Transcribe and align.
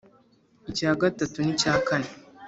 icya 0.69 0.91
gatatu 1.01 1.37
n 1.41 1.47
icya 1.53 1.73
kane 1.87 2.09